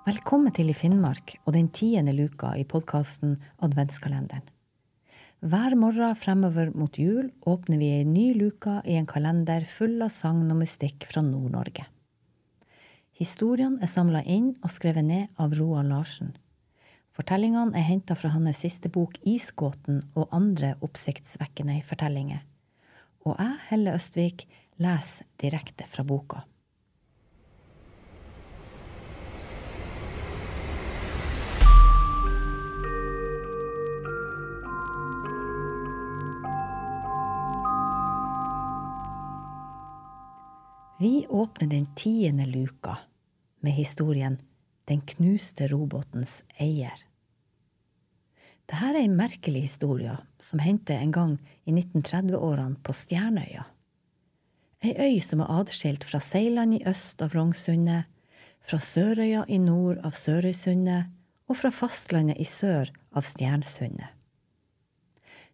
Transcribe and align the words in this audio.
Velkommen 0.00 0.48
til 0.56 0.70
I 0.72 0.72
Finnmark 0.72 1.34
og 1.44 1.52
den 1.52 1.66
tiende 1.76 2.14
luka 2.16 2.54
i 2.56 2.62
podkasten 2.64 3.34
Adventskalenderen. 3.60 4.46
Hver 5.44 5.74
morgen 5.76 6.16
fremover 6.16 6.70
mot 6.72 6.96
jul 6.96 7.26
åpner 7.44 7.76
vi 7.76 7.90
ei 7.98 8.06
ny 8.08 8.30
luke 8.38 8.78
i 8.88 8.96
en 8.96 9.08
kalender 9.08 9.66
full 9.68 10.00
av 10.00 10.08
sagn 10.14 10.48
og 10.48 10.56
mystikk 10.62 11.04
fra 11.10 11.20
Nord-Norge. 11.26 11.84
Historiene 13.20 13.84
er 13.84 13.92
samla 13.92 14.22
inn 14.24 14.54
og 14.62 14.72
skrevet 14.72 15.04
ned 15.04 15.28
av 15.36 15.52
Roald 15.58 15.92
Larsen. 15.92 16.32
Fortellingene 17.12 17.76
er 17.76 17.84
henta 17.90 18.16
fra 18.16 18.32
hans 18.32 18.64
siste 18.64 18.88
bok 18.88 19.18
Isgåten 19.20 20.00
og 20.14 20.32
andre 20.32 20.78
oppsiktsvekkende 20.80 21.76
fortellinger. 21.84 22.40
Og 23.28 23.36
jeg, 23.36 23.60
Helle 23.68 24.00
Østvik, 24.00 24.48
leser 24.80 25.28
direkte 25.44 25.84
fra 25.92 26.08
boka. 26.08 26.46
Vi 41.00 41.26
åpner 41.28 41.68
den 41.68 41.94
tiende 41.94 42.46
luka 42.46 42.98
med 43.60 43.72
historien 43.72 44.38
Den 44.84 45.00
knuste 45.00 45.68
robåtens 45.68 46.42
eier. 46.58 47.04
Dette 48.68 48.90
er 48.90 48.98
en 49.00 49.14
merkelig 49.16 49.62
historie 49.64 50.18
som 50.44 50.60
hendte 50.60 50.98
en 50.98 51.14
gang 51.16 51.32
i 51.64 51.72
1930-årene 51.72 52.82
på 52.84 52.92
Stjernøya. 52.92 53.64
Ei 54.84 54.92
øy 54.92 55.24
som 55.24 55.40
er 55.40 55.54
adskilt 55.62 56.04
fra 56.04 56.20
Seiland 56.20 56.76
i 56.76 56.82
øst 56.92 57.24
av 57.24 57.32
Rognsundet, 57.32 58.04
fra 58.60 58.76
Sørøya 58.76 59.48
i 59.48 59.56
nord 59.56 60.04
av 60.04 60.12
Sørøysundet 60.20 61.08
og 61.48 61.62
fra 61.62 61.72
fastlandet 61.72 62.36
i 62.36 62.44
sør 62.44 62.92
av 63.16 63.24
Stjernsundet. 63.24 64.12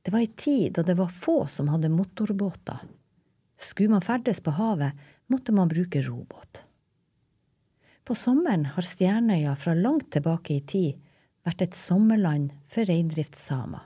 Det 0.03 0.11
var 0.11 0.27
ei 0.27 0.35
tid 0.35 0.75
da 0.75 0.83
det 0.83 0.99
var 0.99 1.15
få 1.15 1.45
som 1.47 1.71
hadde 1.71 1.95
motorbåter. 1.95 2.83
Skulle 3.59 3.95
man 3.97 4.05
ferdes 4.05 4.41
på 4.41 4.53
havet, 4.57 4.93
måtte 5.27 5.53
man 5.53 5.69
bruke 5.69 6.03
robåt. 6.03 6.65
På 8.05 8.15
sommeren 8.15 8.69
har 8.77 8.87
Stjernøya 8.87 9.57
fra 9.59 9.75
langt 9.75 10.13
tilbake 10.15 10.55
i 10.55 10.63
tid 10.63 11.01
vært 11.47 11.65
et 11.65 11.75
sommerland 11.75 12.53
for 12.71 12.87
reindriftssamer. 12.87 13.83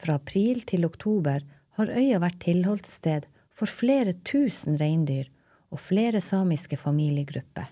Fra 0.00 0.16
april 0.18 0.64
til 0.66 0.86
oktober 0.88 1.44
har 1.78 1.92
øya 1.94 2.18
vært 2.22 2.40
tilholdssted 2.42 3.28
for 3.54 3.70
flere 3.70 4.16
tusen 4.26 4.78
reindyr 4.80 5.30
og 5.74 5.82
flere 5.82 6.20
samiske 6.22 6.78
familiegrupper, 6.78 7.66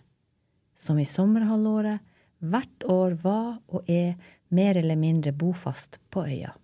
som 0.78 0.98
i 0.98 1.06
sommerhalvåret 1.06 2.02
hvert 2.42 2.86
år 2.90 3.18
var 3.22 3.58
og 3.70 3.90
er 3.90 4.14
mer 4.50 4.78
eller 4.78 4.98
mindre 4.98 5.34
bofast 5.34 5.98
på 6.10 6.26
øya. 6.26 6.54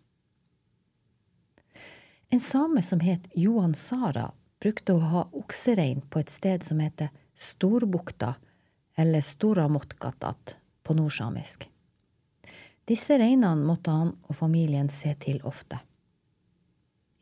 En 2.30 2.40
same 2.40 2.82
som 2.82 3.00
het 3.00 3.28
Johan 3.32 3.74
Sara, 3.74 4.32
brukte 4.60 4.92
å 4.92 5.00
ha 5.00 5.22
okserein 5.32 6.02
på 6.10 6.20
et 6.20 6.28
sted 6.28 6.64
som 6.66 6.80
heter 6.82 7.08
Storbukta, 7.38 8.34
eller 8.98 9.22
Storamotkatat 9.24 10.56
på 10.82 10.96
nordsamisk. 10.98 11.68
Disse 12.88 13.16
reinene 13.20 13.64
måtte 13.64 13.94
han 13.94 14.12
og 14.26 14.36
familien 14.36 14.90
se 14.92 15.14
til 15.22 15.40
ofte. 15.46 15.78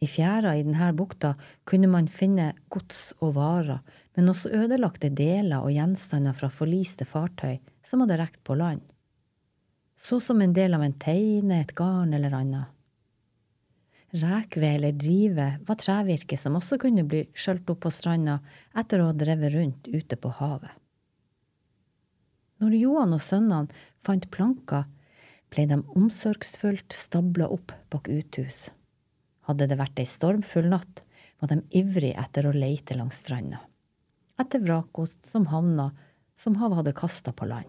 I 0.03 0.09
fjæra 0.11 0.57
i 0.57 0.65
denne 0.67 0.91
bukta 0.97 1.35
kunne 1.65 1.89
man 1.93 2.11
finne 2.13 2.51
gods 2.73 3.13
og 3.21 3.37
varer, 3.39 3.81
men 4.17 4.33
også 4.33 4.53
ødelagte 4.59 5.11
deler 5.15 5.63
og 5.63 5.73
gjenstander 5.73 6.37
fra 6.37 6.51
forliste 6.53 7.07
fartøy 7.09 7.61
som 7.87 8.03
hadde 8.03 8.19
rekt 8.21 8.43
på 8.45 8.59
land, 8.59 8.83
så 9.97 10.19
som 10.21 10.43
en 10.43 10.53
del 10.57 10.75
av 10.77 10.83
en 10.85 10.99
teine, 11.01 11.61
et 11.63 11.77
garn 11.79 12.13
eller 12.13 12.35
annet. 12.37 12.76
Rekved 14.17 14.75
eller 14.79 14.93
drive 14.97 15.47
var 15.67 15.77
trevirke 15.81 16.39
som 16.41 16.57
også 16.57 16.79
kunne 16.81 17.05
bli 17.05 17.27
skjølt 17.37 17.69
opp 17.73 17.83
på 17.85 17.93
stranda 17.93 18.39
etter 18.79 19.03
å 19.03 19.11
ha 19.11 19.17
drevet 19.17 19.53
rundt 19.53 19.89
ute 19.93 20.17
på 20.17 20.31
havet. 20.39 20.73
Når 22.63 22.77
Johan 22.79 23.13
og 23.13 23.21
sønnene 23.21 23.83
fant 24.07 24.25
planker, 24.33 24.87
ble 25.53 25.67
de 25.69 25.79
omsorgsfullt 25.99 26.97
stabla 26.97 27.51
opp 27.53 27.75
bak 27.93 28.09
uthus. 28.09 28.71
Hadde 29.47 29.69
det 29.69 29.77
vært 29.79 30.01
ei 30.01 30.09
stormfull 30.09 30.71
natt, 30.73 31.03
var 31.37 31.53
de 31.53 31.61
ivrige 31.77 32.17
etter 32.17 32.49
å 32.49 32.55
leite 32.57 32.97
langs 32.97 33.21
stranda, 33.21 33.61
etter 34.41 34.65
vrakgods 34.65 35.19
som 35.29 35.51
havna 35.53 35.91
som 36.41 36.57
havet 36.63 36.81
hadde 36.81 36.97
kasta 36.97 37.37
på 37.37 37.49
land. 37.51 37.69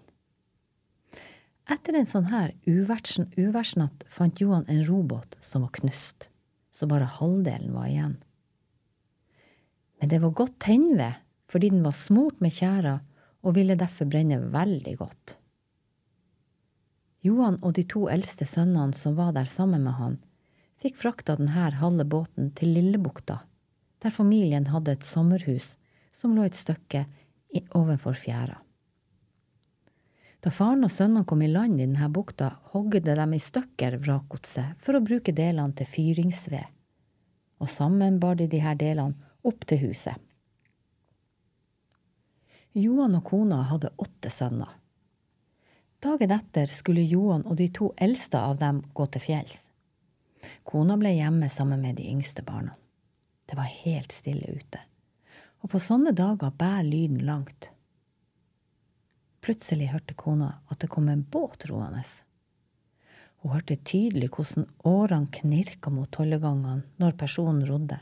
Etter 1.68 2.00
en 2.00 2.08
sånn 2.08 2.30
her 2.32 2.56
uværsnatt 2.64 4.08
fant 4.08 4.40
Johan 4.40 4.68
en 4.72 4.86
robåt 4.88 5.36
som 5.44 5.66
var 5.66 5.74
knust, 5.76 6.30
så 6.78 6.86
bare 6.90 7.10
halvdelen 7.10 7.74
var 7.74 7.90
igjen. 7.90 8.16
Men 9.98 10.12
det 10.12 10.22
var 10.22 10.36
godt 10.38 10.60
tennved, 10.62 11.18
fordi 11.50 11.72
den 11.74 11.82
var 11.86 11.96
smurt 11.98 12.42
med 12.44 12.54
tjæra 12.54 13.00
og 13.42 13.56
ville 13.58 13.78
derfor 13.80 14.10
brenne 14.10 14.38
veldig 14.54 14.94
godt. 15.00 15.38
Johan 17.26 17.58
og 17.66 17.74
de 17.80 17.84
to 17.90 18.06
eldste 18.14 18.46
sønnene 18.46 18.94
som 18.94 19.18
var 19.18 19.34
der 19.34 19.50
sammen 19.50 19.88
med 19.88 19.98
han, 19.98 20.20
fikk 20.78 21.00
frakta 21.02 21.36
denne 21.40 21.74
halve 21.82 22.06
båten 22.06 22.52
til 22.58 22.76
Lillebukta, 22.76 23.40
der 24.04 24.14
familien 24.14 24.70
hadde 24.70 24.94
et 24.94 25.08
sommerhus 25.08 25.74
som 26.14 26.36
lå 26.38 26.46
et 26.46 26.58
stykke 26.58 27.08
ovenfor 27.74 28.14
fjæra. 28.14 28.60
Da 30.48 30.52
faren 30.56 30.86
og 30.88 30.92
sønnene 30.96 31.28
kom 31.28 31.42
i 31.44 31.50
land 31.52 31.76
i 31.76 31.84
denne 31.84 32.08
bukta, 32.08 32.54
hogde 32.72 33.02
de 33.04 33.24
i 33.36 33.40
stykker 33.44 33.98
vrakgodset 34.00 34.78
for 34.80 34.96
å 34.96 35.02
bruke 35.04 35.34
delene 35.36 35.76
til 35.76 35.90
fyringsved, 35.92 36.70
og 37.60 37.68
sammen 37.68 38.16
bar 38.22 38.40
de 38.40 38.48
disse 38.48 38.76
delene 38.80 39.28
opp 39.44 39.68
til 39.68 39.82
huset. 39.82 40.16
Johan 42.80 43.20
og 43.20 43.26
kona 43.28 43.60
hadde 43.74 43.92
åtte 44.00 44.32
sønner. 44.32 44.72
Dagen 46.00 46.38
etter 46.40 46.72
skulle 46.72 47.04
Johan 47.04 47.44
og 47.44 47.60
de 47.60 47.68
to 47.68 47.92
eldste 48.00 48.40
av 48.40 48.56
dem 48.64 48.86
gå 48.96 49.12
til 49.12 49.28
fjells. 49.28 49.66
Kona 50.64 50.96
ble 50.96 51.18
hjemme 51.18 51.52
sammen 51.52 51.84
med 51.84 52.00
de 52.00 52.08
yngste 52.08 52.48
barna. 52.48 52.78
Det 53.44 53.60
var 53.60 53.68
helt 53.84 54.16
stille 54.16 54.48
ute, 54.48 54.80
og 55.60 55.76
på 55.76 55.84
sånne 55.84 56.16
dager 56.16 56.56
bærer 56.56 56.88
lyden 56.88 57.26
langt. 57.28 57.74
Plutselig 59.48 59.94
hørte 59.94 60.12
kona 60.20 60.50
at 60.68 60.82
det 60.82 60.90
kom 60.92 61.06
en 61.08 61.22
båt 61.24 61.62
roende. 61.70 62.02
Hun 63.40 63.54
hørte 63.54 63.78
tydelig 63.80 64.28
hvordan 64.34 64.66
årene 64.84 65.30
knirka 65.32 65.88
mot 65.88 66.10
tollegangene 66.12 66.82
når 67.00 67.14
personen 67.22 67.62
rodde. 67.70 67.96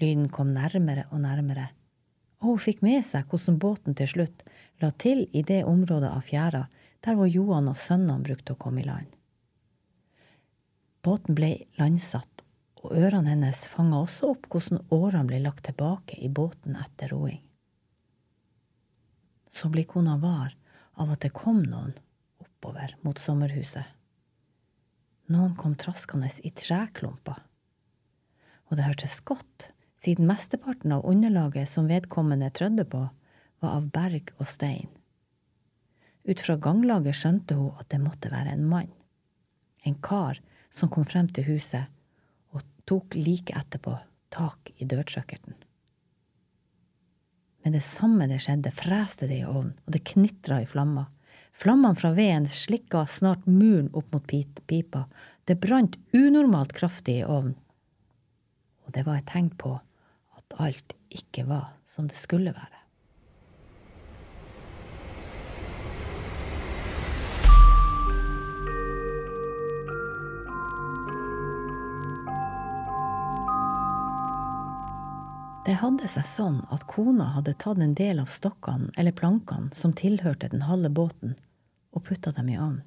Lyden 0.00 0.30
kom 0.32 0.54
nærmere 0.54 1.02
og 1.10 1.20
nærmere, 1.20 1.66
og 2.40 2.54
hun 2.54 2.62
fikk 2.64 2.80
med 2.86 3.04
seg 3.04 3.28
hvordan 3.28 3.58
båten 3.60 3.98
til 3.98 4.08
slutt 4.08 4.46
la 4.80 4.88
til 5.04 5.26
i 5.36 5.42
det 5.44 5.58
området 5.68 6.08
av 6.08 6.24
fjæra 6.24 6.62
der 7.04 7.18
hvor 7.18 7.28
Johan 7.28 7.68
og 7.68 7.76
sønnene 7.76 8.24
brukte 8.24 8.54
å 8.56 8.60
komme 8.64 8.80
i 8.80 8.86
land. 8.88 9.10
Båten 11.04 11.36
ble 11.36 11.50
landsatt, 11.76 12.46
og 12.80 12.96
ørene 12.96 13.34
hennes 13.34 13.66
fanga 13.68 14.00
også 14.06 14.32
opp 14.32 14.48
hvordan 14.48 14.80
årene 14.88 15.28
ble 15.28 15.42
lagt 15.44 15.66
tilbake 15.68 16.16
i 16.16 16.32
båten 16.32 16.80
etter 16.80 17.12
roing 17.12 17.42
så 19.58 19.68
blir 19.68 19.88
kona 19.90 20.16
var 20.22 20.54
av 20.98 21.10
at 21.14 21.24
det 21.24 21.34
kom 21.34 21.64
noen 21.66 21.94
oppover 22.42 22.94
mot 23.02 23.18
sommerhuset. 23.18 23.86
Noen 25.28 25.56
kom 25.58 25.74
traskende 25.76 26.30
i 26.46 26.50
treklumper. 26.54 27.42
Og 28.68 28.78
det 28.78 28.86
hørtes 28.86 29.18
godt, 29.28 29.70
siden 30.00 30.28
mesteparten 30.28 30.94
av 30.94 31.04
underlaget 31.08 31.68
som 31.68 31.88
vedkommende 31.90 32.50
trødde 32.54 32.86
på, 32.88 33.02
var 33.58 33.74
av 33.74 33.90
berg 33.92 34.30
og 34.38 34.46
stein. 34.46 34.88
Ut 36.28 36.40
fra 36.44 36.58
ganglaget 36.60 37.16
skjønte 37.18 37.56
hun 37.58 37.74
at 37.80 37.88
det 37.92 38.00
måtte 38.02 38.30
være 38.32 38.54
en 38.54 38.66
mann. 38.68 38.90
En 39.84 39.96
kar 40.04 40.40
som 40.70 40.90
kom 40.92 41.06
frem 41.08 41.30
til 41.32 41.48
huset 41.48 41.88
og 42.54 42.62
tok 42.88 43.16
like 43.18 43.56
etterpå 43.56 43.96
tak 44.34 44.72
i 44.76 44.86
dørtrykkerten. 44.88 45.56
Med 47.68 47.74
det 47.76 47.84
samme 47.84 48.24
det 48.24 48.38
skjedde, 48.40 48.70
freste 48.72 49.26
det 49.28 49.42
i 49.42 49.44
ovnen, 49.44 49.74
og 49.84 49.92
det 49.92 50.00
knitra 50.08 50.62
i 50.62 50.66
flammer. 50.66 51.10
Flammene 51.52 51.98
fra 52.00 52.14
veden 52.16 52.46
slikka 52.48 53.02
snart 53.12 53.42
muren 53.44 53.90
opp 53.92 54.08
mot 54.14 54.24
pipa. 54.24 55.02
Det 55.44 55.58
brant 55.60 55.98
unormalt 56.16 56.72
kraftig 56.72 57.18
i 57.18 57.26
ovnen. 57.28 57.58
Og 58.86 58.94
det 58.96 59.04
var 59.04 59.20
et 59.20 59.28
tegn 59.28 59.50
på 59.52 59.74
at 60.40 60.56
alt 60.64 60.96
ikke 61.12 61.44
var 61.50 61.74
som 61.92 62.08
det 62.08 62.16
skulle 62.16 62.56
være. 62.56 62.77
Det 75.68 75.74
hadde 75.82 76.08
seg 76.08 76.24
sånn 76.24 76.62
at 76.72 76.86
kona 76.88 77.26
hadde 77.34 77.52
tatt 77.60 77.76
en 77.84 77.90
del 77.92 78.22
av 78.22 78.30
stokkene 78.32 78.86
eller 78.96 79.12
plankene 79.12 79.68
som 79.76 79.92
tilhørte 79.92 80.48
den 80.48 80.62
halve 80.64 80.88
båten, 80.88 81.34
og 81.92 82.06
putta 82.06 82.32
dem 82.32 82.48
i 82.48 82.54
ovnen. 82.56 82.86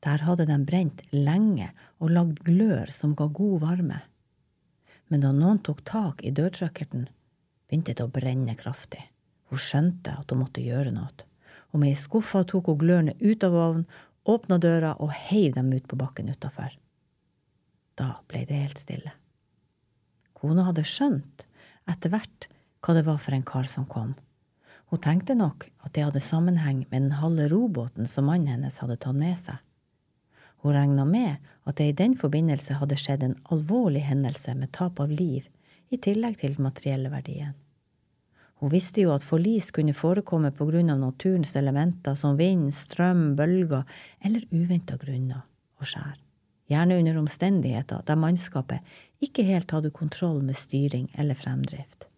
Der 0.00 0.24
hadde 0.24 0.46
de 0.48 0.56
brent 0.70 1.02
lenge 1.12 1.66
og 2.00 2.14
lagd 2.14 2.40
glør 2.46 2.88
som 2.96 3.12
ga 3.18 3.26
god 3.28 3.58
varme. 3.66 3.98
Men 5.12 5.26
da 5.26 5.34
noen 5.36 5.60
tok 5.68 5.82
tak 5.84 6.24
i 6.24 6.32
dørtrykkerten, 6.32 7.10
begynte 7.68 7.92
det 7.92 8.08
å 8.08 8.14
brenne 8.16 8.56
kraftig. 8.56 9.04
Hun 9.52 9.60
skjønte 9.60 10.16
at 10.16 10.32
hun 10.32 10.46
måtte 10.46 10.64
gjøre 10.64 10.96
noe, 10.96 11.28
og 11.74 11.84
med 11.84 11.92
ei 11.92 12.00
skuffa 12.06 12.46
tok 12.48 12.72
hun 12.72 12.80
glørne 12.86 13.18
ut 13.20 13.44
av 13.44 13.60
ovnen, 13.66 13.84
åpna 14.24 14.56
døra 14.64 14.96
og 14.96 15.12
heiv 15.28 15.60
dem 15.60 15.68
ut 15.76 15.92
på 15.92 16.00
bakken 16.00 16.32
utafor. 16.32 16.72
Da 18.00 18.14
ble 18.32 18.46
det 18.48 18.64
helt 18.64 18.80
stille. 18.80 19.12
Kona 20.36 20.66
hadde 20.68 20.84
skjønt 20.84 21.46
etter 21.88 22.12
hvert 22.12 22.48
hva 22.84 22.94
det 22.96 23.06
var 23.06 23.18
for 23.22 23.34
en 23.34 23.46
kar 23.46 23.68
som 23.70 23.86
kom. 23.88 24.14
Hun 24.90 25.02
tenkte 25.02 25.34
nok 25.34 25.66
at 25.82 25.94
det 25.96 26.04
hadde 26.06 26.22
sammenheng 26.22 26.84
med 26.90 27.08
den 27.08 27.16
halve 27.20 27.48
robåten 27.50 28.06
som 28.10 28.28
mannen 28.30 28.52
hennes 28.52 28.78
hadde 28.82 28.98
tatt 29.02 29.16
med 29.18 29.34
seg. 29.40 29.58
Hun 30.62 30.74
regna 30.76 31.04
med 31.08 31.48
at 31.66 31.78
det 31.78 31.88
i 31.90 31.96
den 31.96 32.14
forbindelse 32.18 32.78
hadde 32.80 32.98
skjedd 33.00 33.24
en 33.26 33.38
alvorlig 33.54 34.04
hendelse 34.06 34.54
med 34.58 34.72
tap 34.76 35.00
av 35.02 35.10
liv, 35.10 35.46
i 35.90 35.98
tillegg 36.02 36.40
til 36.40 36.56
den 36.56 36.66
materielle 36.66 37.10
verdien. 37.12 37.54
Hun 38.58 38.72
visste 38.72 39.04
jo 39.04 39.12
at 39.14 39.26
forlis 39.26 39.68
kunne 39.74 39.94
forekomme 39.94 40.50
på 40.56 40.66
grunn 40.70 40.90
av 40.90 41.02
naturens 41.02 41.54
elementer 41.58 42.16
som 42.18 42.38
vind, 42.40 42.72
strøm, 42.74 43.34
bølger 43.38 43.84
eller 44.24 44.46
uventa 44.50 44.98
grunner 44.98 45.44
og 45.78 45.90
skjær 45.90 46.25
gjerne 46.66 46.98
under 46.98 47.18
omstendigheter 47.18 48.02
der 48.06 48.18
mannskapet 48.18 48.84
ikke 49.22 49.46
helt 49.46 49.70
hadde 49.70 49.94
kontroll 49.94 50.42
med 50.42 50.58
styring 50.58 51.08
eller 51.14 51.38
fremdrift. 51.38 52.08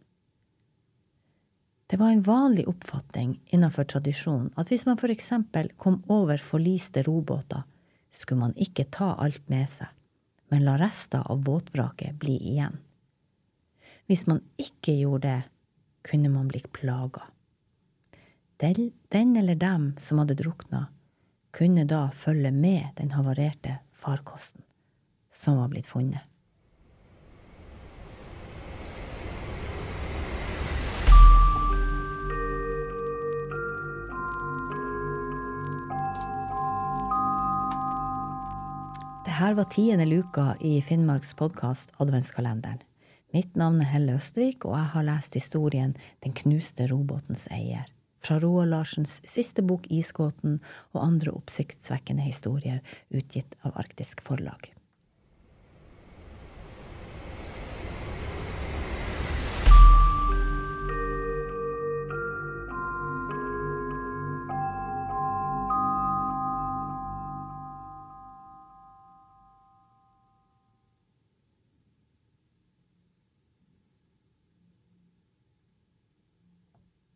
Det 1.88 1.96
var 1.96 2.12
en 2.12 2.22
vanlig 2.22 2.66
oppfatning 2.68 3.38
innenfor 3.46 3.88
tradisjonen 3.88 4.50
at 4.60 4.68
hvis 4.68 4.84
man 4.88 4.98
for 5.00 5.12
eksempel 5.12 5.70
kom 5.80 6.02
over 6.12 6.40
forliste 6.42 7.02
robåter, 7.06 7.62
skulle 8.12 8.40
man 8.40 8.56
ikke 8.56 8.88
ta 8.92 9.14
alt 9.20 9.44
med 9.48 9.68
seg, 9.72 9.88
men 10.52 10.64
la 10.64 10.76
rester 10.80 11.24
av 11.24 11.40
båtvraket 11.44 12.18
bli 12.20 12.36
igjen. 12.52 12.76
Hvis 14.08 14.26
man 14.28 14.40
ikke 14.60 14.94
gjorde 14.96 15.28
det, 15.28 15.42
kunne 16.08 16.28
man 16.32 16.48
bli 16.48 16.60
plaga. 16.72 17.26
Den 18.58 19.36
eller 19.36 19.54
dem 19.54 19.90
som 20.00 20.18
hadde 20.18 20.36
drukna, 20.38 20.86
kunne 21.52 21.84
da 21.84 22.08
følge 22.10 22.50
med 22.52 22.96
den 22.96 23.12
havarerte 23.16 23.78
farkosten 23.98 24.62
som 25.34 25.58
var 25.58 25.68
blitt 25.68 25.86
funnet. 25.86 26.22
Dette 39.28 39.54
var 39.54 39.68
tiende 39.70 40.04
luka 40.06 40.56
i 40.60 40.80
Finnmarks 40.82 41.34
podkast 41.34 41.92
Adventskalenderen. 42.02 42.80
Mitt 43.32 43.54
navn 43.56 43.80
er 43.84 43.92
Helle 43.92 44.16
Østvik, 44.18 44.64
og 44.64 44.74
jeg 44.74 44.90
har 44.94 45.06
lest 45.06 45.36
historien 45.36 45.94
Den 46.24 46.34
knuste 46.34 46.88
robotens 46.90 47.46
eier 47.52 47.86
fra 48.24 48.40
Roald 48.42 48.72
Larsens 48.72 49.20
siste 49.28 49.62
bok 49.62 49.86
Isgåten 49.92 50.58
og 50.94 51.04
andre 51.04 51.34
oppsiktsvekkende 51.38 52.26
historier 52.26 52.82
utgitt 53.14 53.58
av 53.62 53.78
Arktisk 53.80 54.24
Forlag. 54.26 54.72